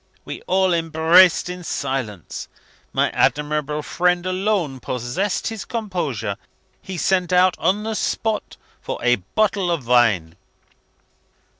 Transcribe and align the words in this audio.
We 0.25 0.41
all 0.47 0.73
embraced 0.73 1.47
in 1.47 1.63
silence. 1.63 2.47
My 2.91 3.11
admirable 3.11 3.83
friend 3.83 4.25
alone 4.25 4.79
possessed 4.79 5.49
his 5.49 5.63
composure. 5.63 6.37
He 6.81 6.97
sent 6.97 7.31
out, 7.31 7.55
on 7.59 7.83
the 7.83 7.93
spot, 7.93 8.57
for 8.81 8.97
a 9.03 9.17
bottle 9.35 9.69
of 9.69 9.85
wine." 9.85 10.37